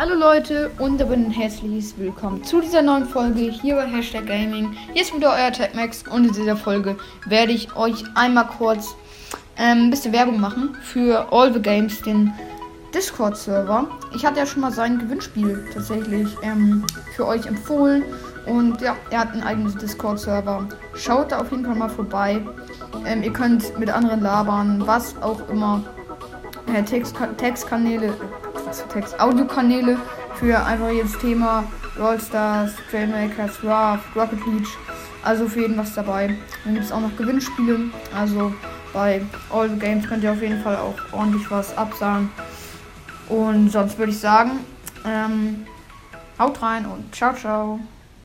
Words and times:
Hallo 0.00 0.14
Leute 0.14 0.70
und 0.78 1.00
damit 1.00 1.18
ein 1.18 1.30
herzliches 1.32 1.98
Willkommen 1.98 2.44
zu 2.44 2.60
dieser 2.60 2.82
neuen 2.82 3.04
Folge 3.04 3.40
hier 3.40 3.74
bei 3.74 3.84
Hashtag 3.84 4.26
Gaming. 4.26 4.72
Hier 4.92 5.02
ist 5.02 5.12
wieder 5.12 5.32
euer 5.32 5.50
TechMax 5.50 6.04
und 6.06 6.24
in 6.24 6.32
dieser 6.32 6.56
Folge 6.56 6.96
werde 7.26 7.50
ich 7.50 7.74
euch 7.74 8.04
einmal 8.14 8.46
kurz 8.46 8.94
ähm, 9.56 9.86
ein 9.86 9.90
bisschen 9.90 10.12
Werbung 10.12 10.38
machen 10.38 10.76
für 10.84 11.32
All 11.32 11.52
the 11.52 11.60
Games, 11.60 12.00
den 12.00 12.32
Discord-Server. 12.94 13.88
Ich 14.14 14.24
hatte 14.24 14.38
ja 14.38 14.46
schon 14.46 14.60
mal 14.60 14.70
sein 14.70 15.00
Gewinnspiel 15.00 15.66
tatsächlich 15.74 16.28
ähm, 16.42 16.86
für 17.16 17.26
euch 17.26 17.46
empfohlen 17.46 18.04
und 18.46 18.80
ja, 18.80 18.94
er 19.10 19.18
hat 19.18 19.32
einen 19.32 19.42
eigenen 19.42 19.76
Discord-Server. 19.78 20.68
Schaut 20.94 21.32
da 21.32 21.40
auf 21.40 21.50
jeden 21.50 21.64
Fall 21.64 21.74
mal 21.74 21.90
vorbei. 21.90 22.40
Ähm, 23.04 23.24
ihr 23.24 23.32
könnt 23.32 23.76
mit 23.80 23.90
anderen 23.90 24.20
labern, 24.20 24.80
was 24.86 25.20
auch 25.20 25.48
immer. 25.48 25.82
Äh, 26.72 26.84
Text 26.84 27.16
Textkanäle 27.38 28.14
was 28.68 28.84
für 30.38 30.64
einfach 30.64 30.90
jedes 30.90 31.18
Thema. 31.18 31.64
Rollstars, 31.98 32.72
Trailmakers, 32.90 33.64
Raft, 33.64 34.04
Rocket 34.14 34.44
League. 34.46 34.68
Also 35.22 35.48
für 35.48 35.60
jeden 35.60 35.76
was 35.76 35.94
dabei. 35.94 36.36
Dann 36.64 36.74
gibt 36.74 36.84
es 36.84 36.92
auch 36.92 37.00
noch 37.00 37.16
Gewinnspiele. 37.16 37.90
Also 38.14 38.52
bei 38.92 39.22
All 39.50 39.68
the 39.68 39.78
Games 39.78 40.06
könnt 40.06 40.22
ihr 40.22 40.32
auf 40.32 40.42
jeden 40.42 40.62
Fall 40.62 40.76
auch 40.76 40.94
ordentlich 41.12 41.50
was 41.50 41.76
absagen. 41.76 42.30
Und 43.28 43.70
sonst 43.70 43.98
würde 43.98 44.12
ich 44.12 44.18
sagen, 44.18 44.60
ähm, 45.04 45.66
haut 46.38 46.62
rein 46.62 46.86
und 46.86 47.14
ciao, 47.14 47.34
ciao. 47.34 47.80